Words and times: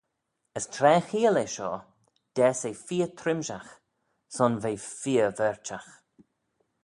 As 0.57 0.65
tra 0.73 0.93
cheayll 1.07 1.37
eh 1.43 1.49
shoh, 1.55 1.79
daase 2.35 2.67
eh 2.71 2.81
feer 2.85 3.09
trimshagh, 3.19 3.71
son 4.35 4.53
v'eh 4.61 4.83
feer 4.99 5.29
verchagh. 5.37 5.91